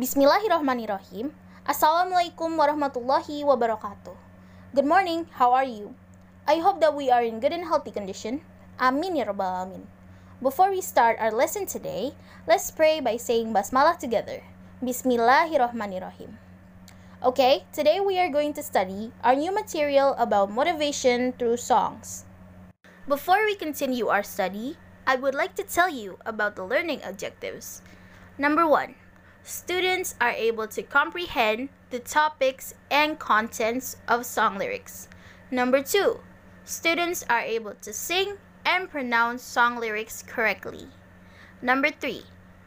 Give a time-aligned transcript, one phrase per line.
[0.00, 1.28] Bismillahirrahmanirrahim.
[1.68, 4.16] Assalamualaikum warahmatullahi wabarakatuh.
[4.72, 5.92] Good morning, how are you?
[6.48, 8.40] I hope that we are in good and healthy condition.
[8.80, 9.84] Amin ya rabbal alamin.
[10.40, 12.16] Before we start our lesson today,
[12.48, 14.40] let's pray by saying basmalah together.
[14.80, 16.40] Bismillahirrahmanirrahim.
[17.20, 22.24] Okay, today we are going to study our new material about motivation through songs.
[23.04, 27.84] Before we continue our study, I would like to tell you about the learning objectives.
[28.40, 28.96] Number one,
[29.42, 35.08] students are able to comprehend the topics and contents of song lyrics.
[35.50, 36.20] Number two,
[36.64, 40.86] students are able to sing and pronounce song lyrics correctly.
[41.62, 42.24] Number three,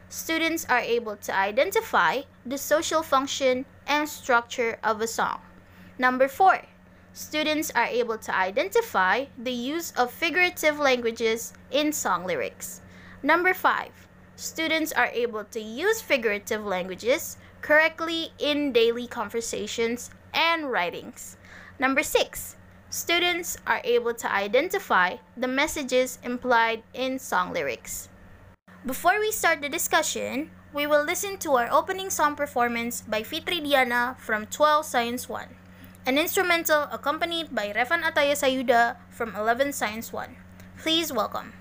[0.08, 5.40] students are able to identify the social function and structure of a song.
[5.98, 6.62] Number four,
[7.12, 12.80] students are able to identify the use of figurative languages in song lyrics.
[13.22, 21.36] Number five, students are able to use figurative languages correctly in daily conversations and writings.
[21.78, 22.56] Number six,
[22.90, 28.08] students are able to identify the messages implied in song lyrics.
[28.84, 33.60] Before we start the discussion, we will listen to our opening song performance by Fitri
[33.60, 35.48] Diana from 12 Science 1,
[36.06, 40.36] an instrumental accompanied by Revan Ataya Sayuda from 11 Science 1.
[40.76, 41.54] Please welcome.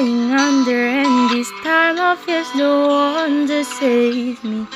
[0.00, 4.66] Going under, and this time I feel no one to save me.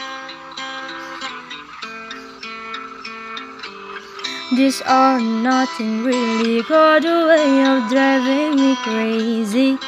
[4.55, 9.78] This or nothing really got a way of driving me crazy.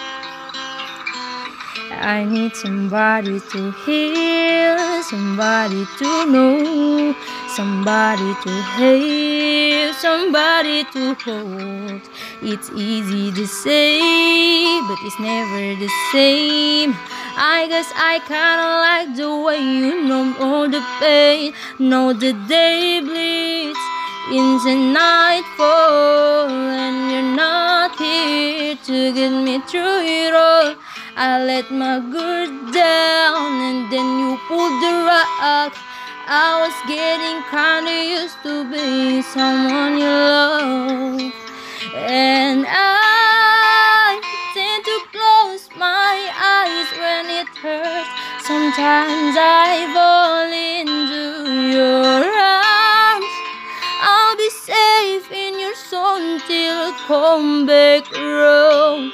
[1.90, 7.14] I need somebody to heal, somebody to know,
[7.54, 9.35] somebody to hate,
[10.00, 12.02] somebody to hold.
[12.42, 14.00] It's easy to say,
[14.88, 16.94] but it's never the same.
[17.36, 23.00] I guess I kinda like the way you know all the pain, know the day
[23.00, 23.78] bleeds
[24.32, 30.74] into nightfall, and you're not here to get me through it all.
[31.16, 35.72] I let my guard down, and then you pulled the rug.
[36.28, 41.32] I was getting kinda used to being someone you love.
[41.94, 44.20] And I
[44.52, 48.10] tend to close my eyes when it hurts.
[48.42, 53.32] Sometimes I fall into your arms.
[54.02, 59.12] I'll be safe in your soul till I come back around.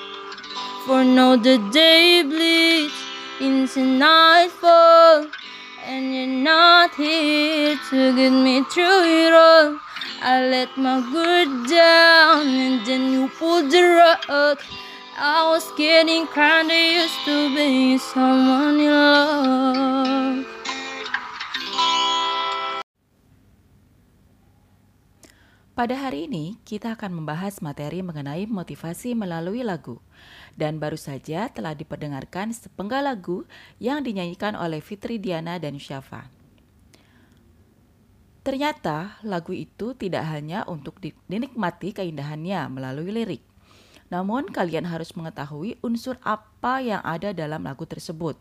[0.86, 2.94] For now the day bleeds
[3.38, 5.26] into nightfall.
[5.92, 9.76] And you're not here to get me through it all.
[10.24, 14.56] I let my guard down and then you pulled the rug.
[15.20, 20.48] I was getting kinda used to being someone you love.
[25.76, 30.00] Pada hari ini, kita akan membahas materi mengenai motivasi melalui lagu.
[30.52, 33.48] Dan baru saja telah diperdengarkan sepenggal lagu
[33.80, 36.28] yang dinyanyikan oleh Fitri Diana dan Syafa.
[38.42, 43.42] Ternyata lagu itu tidak hanya untuk dinikmati keindahannya melalui lirik.
[44.10, 48.36] Namun kalian harus mengetahui unsur apa yang ada dalam lagu tersebut.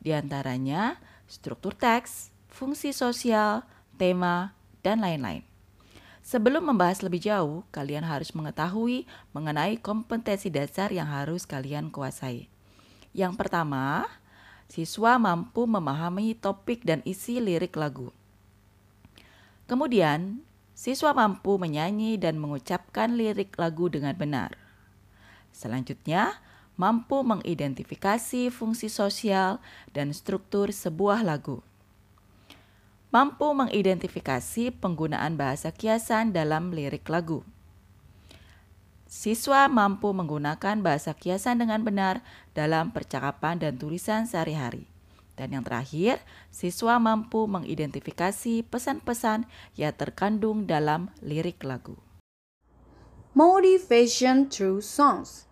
[0.00, 0.98] Di antaranya
[1.30, 3.62] struktur teks, fungsi sosial,
[3.94, 5.53] tema, dan lain-lain.
[6.24, 9.04] Sebelum membahas lebih jauh, kalian harus mengetahui
[9.36, 12.48] mengenai kompetensi dasar yang harus kalian kuasai.
[13.12, 14.08] Yang pertama,
[14.64, 18.08] siswa mampu memahami topik dan isi lirik lagu.
[19.68, 20.40] Kemudian,
[20.72, 24.56] siswa mampu menyanyi dan mengucapkan lirik lagu dengan benar.
[25.52, 26.40] Selanjutnya,
[26.80, 29.60] mampu mengidentifikasi fungsi sosial
[29.92, 31.60] dan struktur sebuah lagu
[33.14, 37.46] mampu mengidentifikasi penggunaan bahasa kiasan dalam lirik lagu.
[39.06, 42.26] Siswa mampu menggunakan bahasa kiasan dengan benar
[42.58, 44.90] dalam percakapan dan tulisan sehari-hari.
[45.38, 46.18] Dan yang terakhir,
[46.50, 49.46] siswa mampu mengidentifikasi pesan-pesan
[49.78, 51.94] yang terkandung dalam lirik lagu.
[53.30, 55.46] Motivation through songs.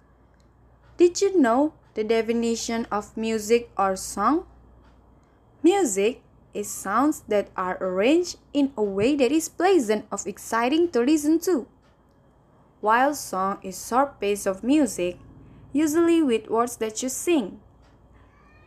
[0.98, 4.50] Did you know the definition of music or song?
[5.62, 11.00] Music is sounds that are arranged in a way that is pleasant of exciting to
[11.00, 11.66] listen to.
[12.80, 15.18] While song is short piece of music,
[15.72, 17.60] usually with words that you sing.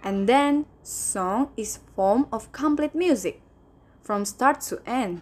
[0.03, 3.41] And then, song is form of complete music,
[4.01, 5.21] from start to end.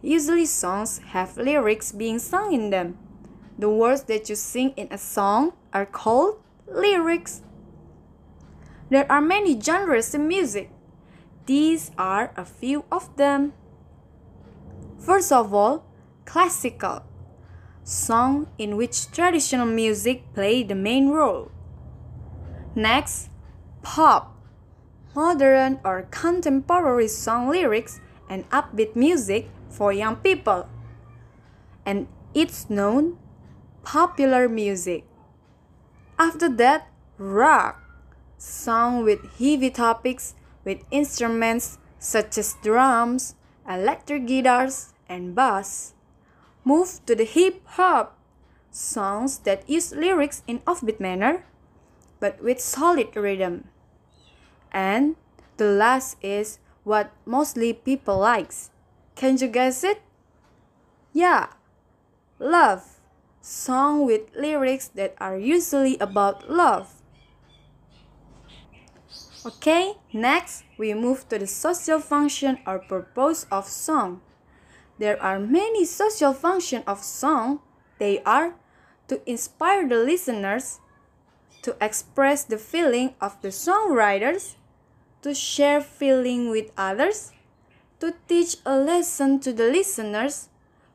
[0.00, 2.98] Usually songs have lyrics being sung in them.
[3.58, 7.42] The words that you sing in a song are called lyrics.
[8.90, 10.70] There are many genres in music.
[11.46, 13.52] These are a few of them.
[14.98, 15.84] First of all,
[16.24, 17.02] classical
[17.82, 21.50] song in which traditional music play the main role.
[22.74, 23.28] Next,
[23.82, 24.36] pop,
[25.14, 30.68] modern or contemporary song lyrics and upbeat music for young people.
[31.84, 33.18] And it's known
[33.82, 35.04] popular music.
[36.18, 37.82] After that, rock,
[38.38, 40.34] song with heavy topics
[40.64, 43.34] with instruments such as drums,
[43.68, 45.94] electric guitars, and bass.
[46.64, 48.18] Move to the hip hop,
[48.70, 51.44] songs that use lyrics in offbeat manner
[52.22, 53.66] but with solid rhythm.
[54.70, 55.16] And
[55.56, 58.70] the last is what mostly people likes.
[59.16, 60.00] Can you guess it?
[61.12, 61.50] Yeah,
[62.38, 63.02] love.
[63.40, 67.01] Song with lyrics that are usually about love.
[69.44, 74.20] Okay, next we move to the social function or purpose of song.
[74.98, 77.58] There are many social function of song.
[77.98, 78.54] They are
[79.08, 80.78] to inspire the listeners,
[81.62, 84.54] to express the feeling of the songwriters,
[85.22, 87.32] to share feeling with others,
[87.98, 90.50] to teach a lesson to the listeners,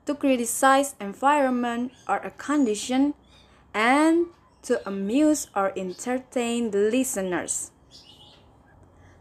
[0.06, 3.14] to criticize environment or a condition,
[3.74, 4.28] and
[4.64, 7.72] to amuse or entertain the listeners.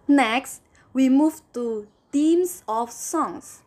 [0.08, 0.62] Next,
[0.93, 3.62] we move to themes of songs.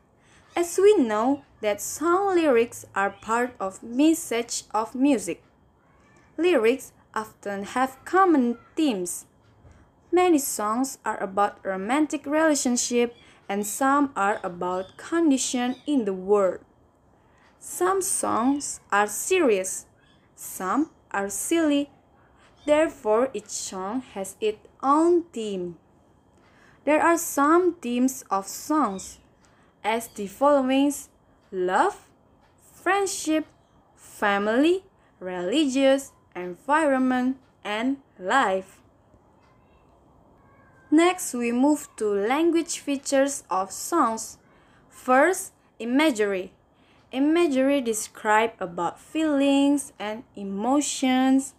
[0.56, 5.44] As we know that song lyrics are part of message of music.
[6.38, 9.25] Lyrics often have common themes.
[10.12, 13.13] Many songs are about romantic relationship
[13.50, 16.59] and some are about condition in the world.
[17.59, 19.85] Some songs are serious,
[20.35, 21.89] some are silly.
[22.65, 25.77] Therefore, each song has its own theme.
[26.86, 29.20] There are some themes of songs
[29.84, 30.94] as the following
[31.52, 32.08] love,
[32.74, 33.46] friendship,
[33.96, 34.84] family,
[35.20, 38.80] religious, environment, and life.
[40.90, 44.38] Next, we move to language features of songs.
[44.90, 46.52] First, imagery.
[47.12, 51.54] Imagery describe about feelings and emotions.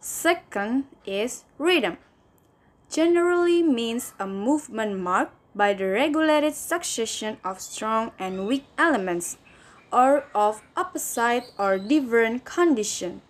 [0.00, 1.98] Second is rhythm.
[2.92, 9.40] Generally means a movement marked by the regulated succession of strong and weak elements
[9.88, 13.24] or of opposite or different condition.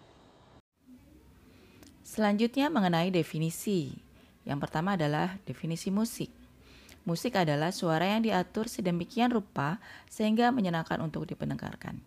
[2.02, 4.02] Selanjutnya mengenai definisi.
[4.42, 6.34] Yang pertama adalah definisi musik.
[7.06, 9.78] Musik adalah suara yang diatur sedemikian rupa
[10.10, 12.02] sehingga menyenangkan untuk dipendengarkan.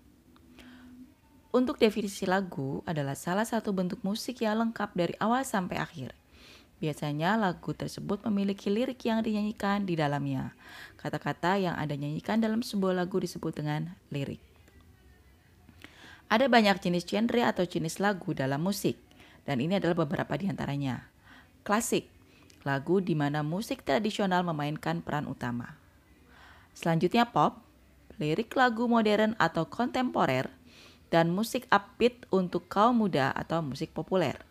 [1.56, 6.25] Untuk definisi lagu adalah salah satu bentuk musik yang lengkap dari awal sampai akhir.
[6.75, 10.51] Biasanya lagu tersebut memiliki lirik yang dinyanyikan di dalamnya.
[11.00, 14.44] Kata-kata yang Anda nyanyikan dalam sebuah lagu disebut dengan lirik.
[16.27, 18.98] Ada banyak jenis genre atau jenis lagu dalam musik,
[19.45, 21.06] dan ini adalah beberapa di antaranya.
[21.62, 22.10] Klasik,
[22.65, 25.77] lagu di mana musik tradisional memainkan peran utama.
[26.74, 27.62] Selanjutnya pop,
[28.17, 30.50] lirik lagu modern atau kontemporer,
[31.13, 34.41] dan musik upbeat untuk kaum muda atau musik populer.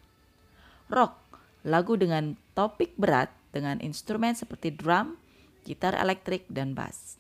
[0.89, 1.24] Rock,
[1.65, 5.17] lagu dengan topik berat dengan instrumen seperti drum,
[5.65, 7.17] gitar elektrik, dan bass.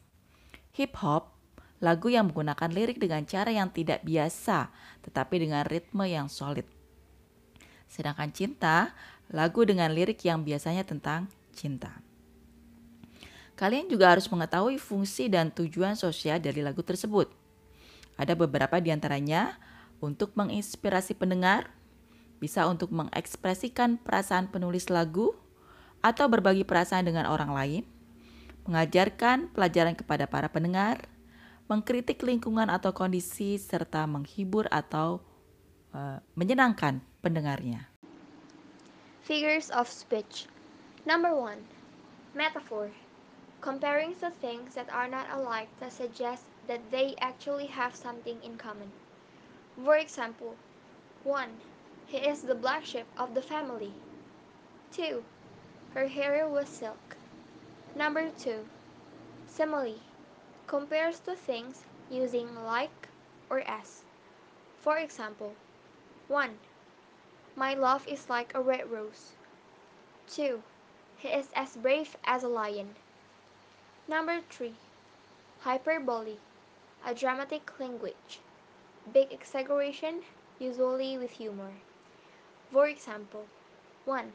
[0.76, 1.32] Hip hop,
[1.80, 4.68] lagu yang menggunakan lirik dengan cara yang tidak biasa,
[5.02, 6.68] tetapi dengan ritme yang solid.
[7.88, 8.92] Sedangkan cinta,
[9.32, 12.04] lagu dengan lirik yang biasanya tentang cinta.
[13.54, 17.30] Kalian juga harus mengetahui fungsi dan tujuan sosial dari lagu tersebut.
[18.18, 19.54] Ada beberapa di antaranya
[20.02, 21.70] untuk menginspirasi pendengar,
[22.44, 25.32] bisa untuk mengekspresikan perasaan penulis lagu
[26.04, 27.82] atau berbagi perasaan dengan orang lain,
[28.68, 31.08] mengajarkan pelajaran kepada para pendengar,
[31.72, 35.24] mengkritik lingkungan atau kondisi, serta menghibur atau
[35.96, 37.88] uh, menyenangkan pendengarnya.
[39.24, 40.44] Figures of speech.
[41.08, 41.64] Number one,
[42.36, 42.92] metaphor.
[43.64, 48.60] Comparing two things that are not alike to suggest that they actually have something in
[48.60, 48.92] common.
[49.80, 50.60] For example,
[51.24, 51.56] one,
[52.14, 53.92] he is the black sheep of the family.
[54.92, 55.24] 2.
[55.94, 57.16] Her hair was silk.
[57.96, 58.64] Number 2.
[59.48, 59.98] Simile.
[60.68, 63.08] Compares two things using like
[63.50, 64.04] or as.
[64.78, 65.56] For example,
[66.28, 66.56] 1.
[67.56, 69.32] My love is like a red rose.
[70.28, 70.62] 2.
[71.16, 72.94] He is as brave as a lion.
[74.06, 74.72] Number 3.
[75.62, 76.36] Hyperbole,
[77.04, 78.38] a dramatic language.
[79.12, 80.22] Big exaggeration,
[80.60, 81.72] usually with humor.
[82.72, 83.46] For example,
[84.04, 84.32] 1.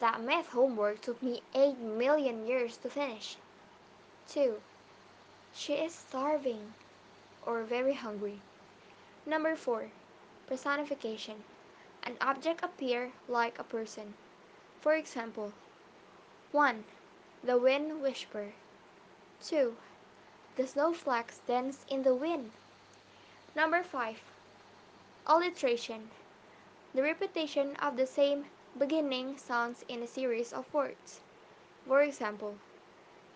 [0.00, 3.36] That math homework took me 8 million years to finish.
[4.28, 4.60] 2.
[5.54, 6.74] She is starving
[7.46, 8.40] or very hungry.
[9.24, 9.90] Number 4.
[10.46, 11.44] Personification.
[12.02, 14.14] An object appear like a person.
[14.80, 15.52] For example,
[16.52, 16.84] 1.
[17.44, 18.52] The wind whisper.
[19.42, 19.76] 2.
[20.56, 22.50] The snowflakes dance in the wind.
[23.54, 24.20] Number 5.
[25.26, 26.10] Alliteration.
[26.94, 28.46] The repetition of the same
[28.78, 31.20] beginning sounds in a series of words.
[31.86, 32.56] For example,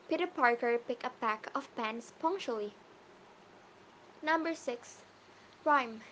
[0.09, 2.73] Peter Parker picked a pack of pens punctually.
[4.23, 5.03] Number 6.
[5.65, 6.03] Rhyme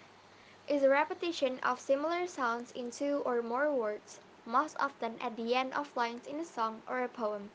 [0.68, 5.54] is a repetition of similar sounds in two or more words, most often at the
[5.54, 7.50] end of lines in a song or a poem.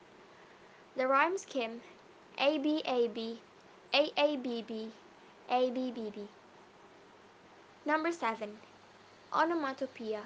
[0.95, 1.81] The rhyme scheme
[2.39, 3.37] ABAB,
[3.93, 4.91] AABB,
[5.49, 6.27] ABBB.
[7.85, 8.57] Number 7.
[9.35, 10.21] Onomatopoeia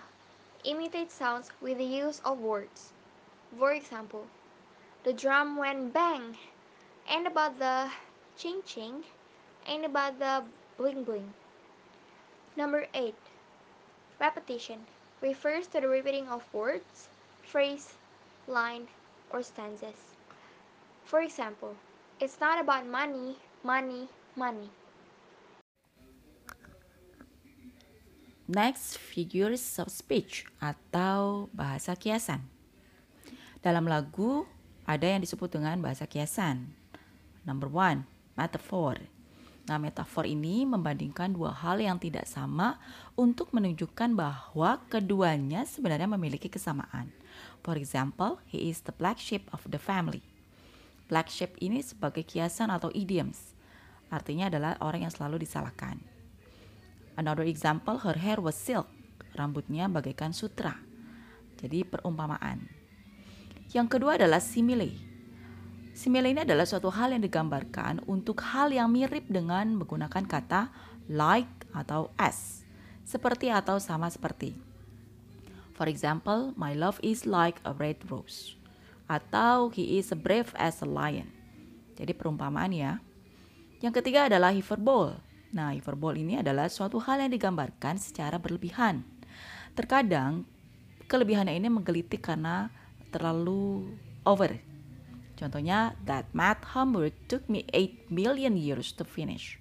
[0.63, 2.93] imitates sounds with the use of words.
[3.57, 4.27] For example,
[5.03, 6.37] the drum went bang,
[7.09, 7.89] and about the
[8.37, 9.05] ching ching,
[9.65, 10.43] and about the
[10.77, 11.33] bling bling.
[12.55, 13.15] Number 8.
[14.19, 14.85] Repetition
[15.21, 17.09] refers to the repeating of words,
[17.41, 17.95] phrase,
[18.45, 18.89] line,
[19.31, 20.17] or stanzas.
[21.03, 21.75] For example,
[22.19, 24.69] it's not about money, money, money.
[28.49, 32.41] Next, figures of speech atau bahasa kiasan.
[33.61, 34.49] Dalam lagu
[34.89, 36.73] ada yang disebut dengan bahasa kiasan.
[37.45, 39.05] Number one, metaphor.
[39.69, 42.81] Nah, metafor ini membandingkan dua hal yang tidak sama
[43.13, 47.13] untuk menunjukkan bahwa keduanya sebenarnya memiliki kesamaan.
[47.61, 50.25] For example, he is the black sheep of the family.
[51.05, 53.53] Black sheep ini sebagai kiasan atau idioms.
[54.09, 56.01] Artinya adalah orang yang selalu disalahkan.
[57.19, 58.87] Another example, her hair was silk.
[59.35, 60.79] Rambutnya bagaikan sutra.
[61.59, 62.63] Jadi perumpamaan.
[63.75, 64.95] Yang kedua adalah simile.
[65.91, 70.71] Simile ini adalah suatu hal yang digambarkan untuk hal yang mirip dengan menggunakan kata
[71.11, 72.63] like atau as.
[73.03, 74.55] Seperti atau sama seperti.
[75.75, 78.55] For example, my love is like a red rose.
[79.11, 81.27] Atau he is brave as a lion.
[81.99, 83.03] Jadi perumpamaan ya.
[83.83, 85.28] Yang ketiga adalah hyperbole.
[85.49, 89.01] Nah, hyperbole ini adalah suatu hal yang digambarkan secara berlebihan.
[89.73, 90.45] Terkadang
[91.09, 92.69] kelebihannya ini menggelitik karena
[93.09, 93.89] terlalu
[94.29, 94.53] over.
[95.33, 99.57] Contohnya, that math homework took me 8 million years to finish.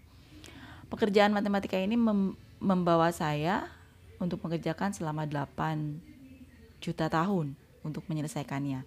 [0.92, 3.70] Pekerjaan matematika ini mem membawa saya
[4.18, 7.54] untuk mengerjakan selama 8 juta tahun
[7.86, 8.82] untuk menyelesaikannya.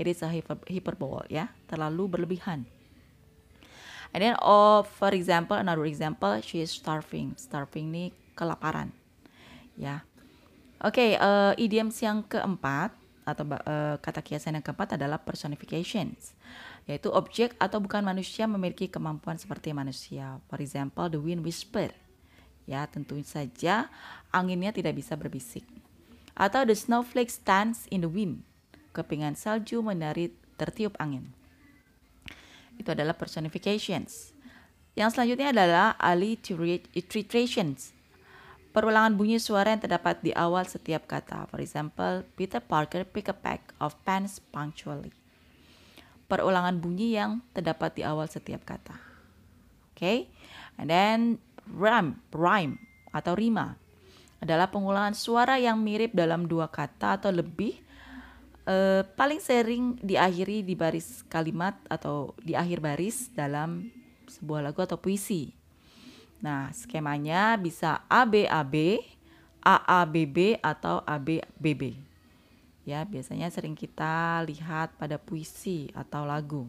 [0.00, 2.64] It is a hyper hyperbole ya, terlalu berlebihan.
[4.10, 7.38] And then oh for example another example she is starving.
[7.38, 8.90] Starving ini kelaparan.
[9.78, 10.02] Ya.
[10.80, 12.96] Oke, okay, uh, idioms yang keempat
[13.28, 16.32] atau uh, kata kiasan yang keempat adalah personifications,
[16.88, 20.40] yaitu objek atau bukan manusia memiliki kemampuan seperti manusia.
[20.48, 21.92] For example, the wind whisper.
[22.64, 23.92] Ya, tentu saja
[24.32, 25.68] anginnya tidak bisa berbisik.
[26.32, 28.40] Atau the snowflake stands in the wind.
[28.96, 31.36] Kepingan salju menari tertiup angin
[32.80, 34.32] itu adalah personifications.
[34.96, 37.92] Yang selanjutnya adalah alliterations.
[38.70, 41.46] Perulangan bunyi suara yang terdapat di awal setiap kata.
[41.50, 45.10] For example, Peter Parker pick a pack of pens punctually.
[46.30, 48.94] Perulangan bunyi yang terdapat di awal setiap kata.
[49.90, 49.98] Oke.
[49.98, 50.18] Okay?
[50.78, 51.18] And then
[51.66, 52.78] rhyme, rhyme
[53.10, 53.74] atau rima
[54.40, 57.82] adalah pengulangan suara yang mirip dalam dua kata atau lebih
[58.70, 63.90] uh, paling sering diakhiri di baris kalimat atau di akhir baris dalam
[64.30, 65.50] sebuah lagu atau puisi.
[66.40, 69.02] Nah, skemanya bisa ABAB,
[69.60, 71.98] AABB atau ABBB.
[72.88, 76.64] Ya, biasanya sering kita lihat pada puisi atau lagu.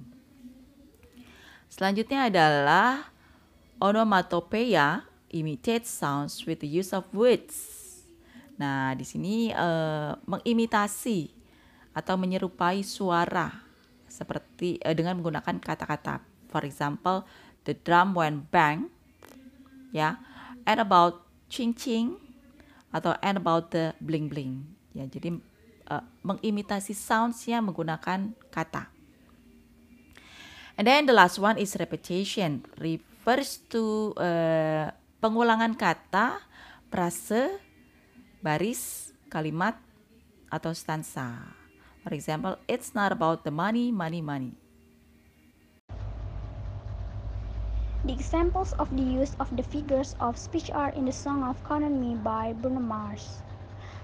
[1.72, 3.08] Selanjutnya adalah
[3.80, 7.80] onomatopeia imitate sounds with the use of words.
[8.60, 11.41] Nah, di sini uh, mengimitasi
[11.92, 13.52] atau menyerupai suara
[14.08, 16.24] seperti uh, dengan menggunakan kata-kata.
[16.52, 17.24] For example,
[17.64, 18.92] the drum went bang,
[19.96, 20.20] ya,
[20.68, 22.20] and about ching ching
[22.92, 24.68] atau and about the bling bling.
[24.92, 25.40] Ya, jadi
[25.88, 28.92] uh, mengimitasi soundsnya menggunakan kata.
[30.76, 36.42] And then the last one is repetition, refers to uh, pengulangan kata,
[36.90, 37.60] frase,
[38.42, 39.78] baris, kalimat
[40.50, 41.61] atau stansa.
[42.02, 44.58] For example, it's not about the money, money, money.
[48.02, 51.62] The examples of the use of the figures of speech are in the song of
[51.62, 53.46] Count Me by Bruno Mars.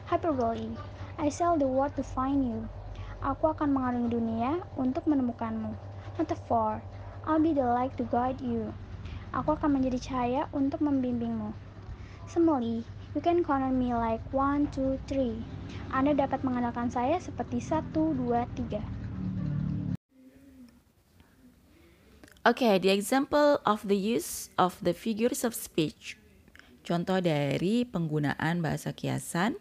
[0.05, 0.77] Hyperbole.
[1.17, 2.69] I sail the world to find you.
[3.25, 5.73] Aku akan mengarungi dunia untuk menemukanmu.
[6.21, 6.77] Metaphor.
[7.25, 8.69] I'll be the light to guide you.
[9.33, 11.49] Aku akan menjadi cahaya untuk membimbingmu.
[12.29, 12.85] Simile.
[13.15, 15.39] You can on me like one, two, three.
[15.95, 18.83] Anda dapat mengandalkan saya seperti satu, dua, tiga.
[22.47, 26.15] Okay, the example of the use of the figures of speech.
[26.87, 29.59] Contoh dari penggunaan bahasa kiasan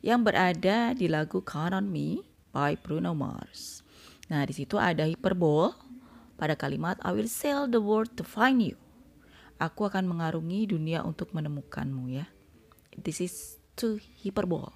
[0.00, 2.24] yang berada di lagu Count on Me
[2.56, 3.84] by Bruno Mars.
[4.32, 5.76] Nah, di situ ada hiperbol
[6.40, 8.80] pada kalimat I will sail the world to find you.
[9.60, 12.31] Aku akan mengarungi dunia untuk menemukanmu ya.
[12.96, 14.72] This is too hyperbole.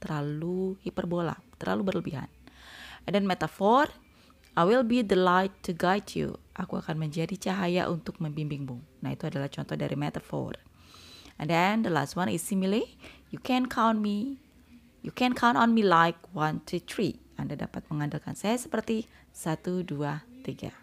[0.00, 2.28] Terlalu hiperbola, terlalu berlebihan.
[3.04, 3.92] And then metaphor,
[4.56, 6.40] I will be the light to guide you.
[6.56, 9.04] Aku akan menjadi cahaya untuk membimbingmu.
[9.04, 10.56] Nah, itu adalah contoh dari metaphor.
[11.40, 12.84] And then the last one is simile.
[13.32, 14.40] You can count me.
[15.00, 17.16] You can count on me like one, two, three.
[17.40, 20.76] Anda dapat mengandalkan saya seperti satu, dua, tiga.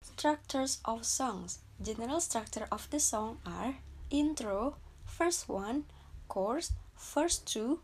[0.00, 1.60] Structures of songs.
[1.80, 5.84] General structure of the song are intro, first one,
[6.30, 7.80] chorus, first two,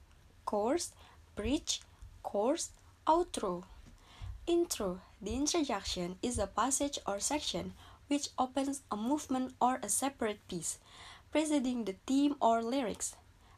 [0.46, 0.92] course,
[1.34, 1.82] bridge,
[2.22, 2.70] course,
[3.06, 3.64] outro.
[4.46, 5.00] Intro.
[5.20, 7.74] The introduction is a passage or section
[8.06, 10.78] which opens a movement or a separate piece,
[11.32, 13.16] preceding the theme or lyrics.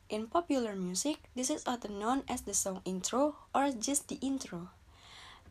[0.08, 4.70] In popular music, this is often known as the song intro or just the intro.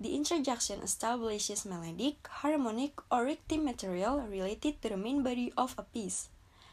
[0.02, 5.84] The introduction establishes melodic, harmonic, or rhythmic material related to the main body of a
[5.84, 6.30] piece.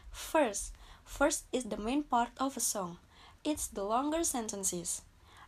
[0.09, 0.73] First,
[1.05, 2.97] first is the main part of a song.
[3.43, 5.01] It's the longer sentences.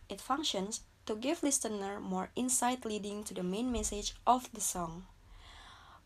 [0.07, 5.05] It functions to give listener more insight leading to the main message of the song.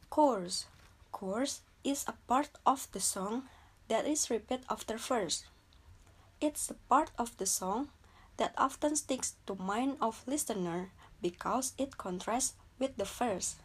[0.10, 0.66] Chorus.
[1.12, 3.44] Chorus is a part of the song
[3.88, 5.44] that is repeated after verse.
[6.40, 7.90] It's the part of the song
[8.38, 13.56] that often sticks to mind of listener because it contrasts with the verse.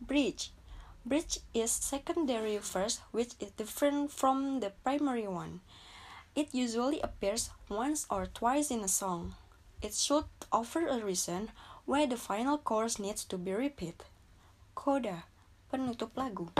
[0.00, 0.52] Bridge.
[1.00, 5.64] Bridge is secondary verse which is different from the primary one.
[6.36, 9.34] It usually appears once or twice in a song.
[9.80, 11.50] It should offer a reason
[11.88, 14.04] why the final chorus needs to be repeated.
[14.76, 15.24] Coda,
[15.72, 16.52] penutup lagu.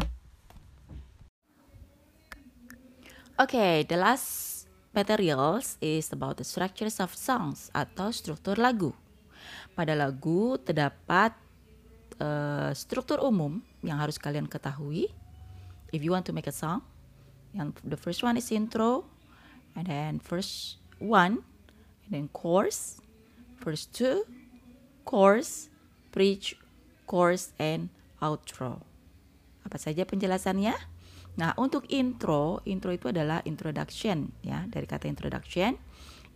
[3.38, 8.96] Okay, the last materials is about the structures of songs atau struktur lagu.
[9.76, 11.37] Pada lagu terdapat
[12.20, 15.09] uh, struktur umum yang harus kalian ketahui.
[15.90, 16.87] If you want to make a song,
[17.50, 19.09] yang the first one is intro,
[19.74, 21.42] and then first one,
[22.06, 23.02] and then chorus,
[23.61, 24.24] First two,
[25.04, 25.68] course,
[26.16, 26.56] bridge,
[27.04, 27.92] course, and
[28.24, 28.80] outro.
[29.68, 30.72] Apa saja penjelasannya?
[31.37, 35.76] Nah, untuk intro, intro itu adalah introduction ya, dari kata introduction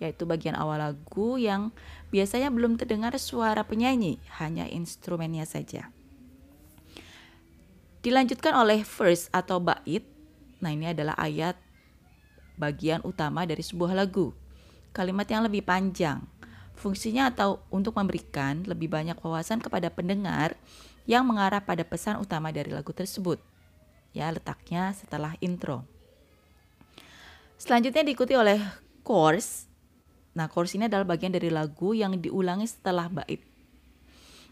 [0.03, 1.71] yaitu bagian awal lagu yang
[2.11, 5.91] biasanya belum terdengar suara penyanyi, hanya instrumennya saja.
[8.05, 10.05] Dilanjutkan oleh verse atau bait.
[10.61, 11.57] Nah, ini adalah ayat
[12.61, 14.37] bagian utama dari sebuah lagu.
[14.93, 16.23] Kalimat yang lebih panjang
[16.75, 20.59] Fungsinya atau untuk memberikan lebih banyak wawasan kepada pendengar
[21.07, 23.39] yang mengarah pada pesan utama dari lagu tersebut.
[24.11, 25.87] Ya, letaknya setelah intro.
[27.59, 28.59] Selanjutnya diikuti oleh
[29.07, 29.71] chorus.
[30.35, 33.39] Nah, chorus ini adalah bagian dari lagu yang diulangi setelah bait.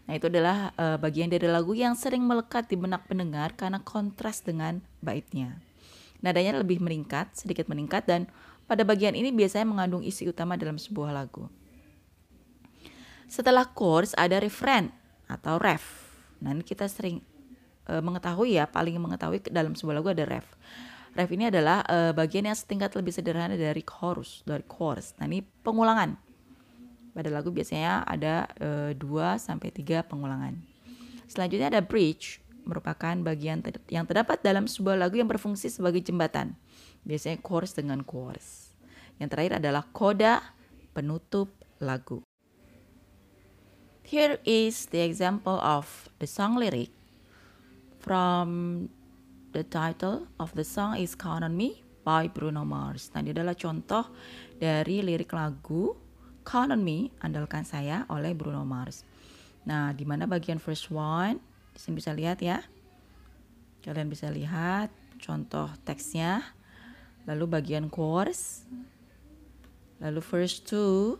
[0.03, 4.43] Nah, itu adalah uh, bagian dari lagu yang sering melekat di benak pendengar karena kontras
[4.43, 5.59] dengan baitnya.
[6.23, 8.31] Nadanya lebih meningkat, sedikit meningkat dan
[8.63, 11.51] pada bagian ini biasanya mengandung isi utama dalam sebuah lagu.
[13.27, 14.91] Setelah chorus ada refrain
[15.27, 15.83] atau ref.
[16.39, 17.19] Nah, ini kita sering
[17.87, 20.47] e, mengetahui ya, paling mengetahui dalam sebuah lagu ada ref.
[21.13, 25.13] Ref ini adalah e, bagian yang setingkat lebih sederhana dari chorus, dari chorus.
[25.21, 26.17] Nah, ini pengulangan.
[27.13, 30.57] Pada lagu biasanya ada e, 2 sampai 3 pengulangan.
[31.29, 36.57] Selanjutnya ada bridge, merupakan bagian ter yang terdapat dalam sebuah lagu yang berfungsi sebagai jembatan.
[37.05, 38.73] Biasanya chorus dengan chorus.
[39.21, 40.41] Yang terakhir adalah koda
[40.97, 42.25] penutup lagu.
[44.03, 46.91] Here is the example of the song lyric
[48.01, 48.89] from
[49.53, 53.13] the title of the song is Count on Me by Bruno Mars.
[53.13, 54.09] Nah, ini adalah contoh
[54.57, 55.93] dari lirik lagu
[56.41, 59.05] Count on Me, andalkan saya oleh Bruno Mars.
[59.63, 61.37] Nah, di mana bagian first one?
[61.69, 62.65] Di sini bisa lihat ya.
[63.85, 64.89] Kalian bisa lihat
[65.21, 66.41] contoh teksnya.
[67.29, 68.65] Lalu bagian chorus.
[70.03, 71.15] lalu first two,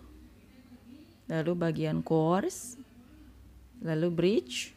[1.32, 2.76] lalu bagian chorus,
[3.80, 4.76] lalu bridge,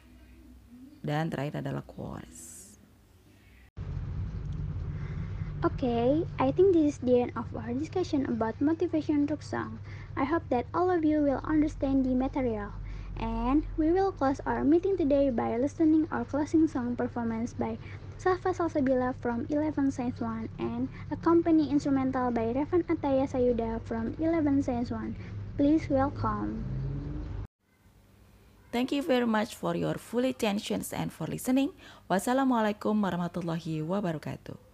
[1.02, 2.55] dan terakhir adalah chorus.
[5.64, 9.80] Okay, I think this is the end of our discussion about motivation rock song.
[10.12, 12.76] I hope that all of you will understand the material.
[13.16, 17.80] And we will close our meeting today by listening our closing song performance by
[18.20, 24.60] Safa Salsabila from 11 Science 1 and accompany instrumental by Revan Ataya Sayuda from 11
[24.60, 25.16] Science 1.
[25.56, 26.68] Please welcome.
[28.76, 31.72] Thank you very much for your full attention and for listening.
[32.12, 34.65] Wassalamualaikum warahmatullahi wabarakatuh.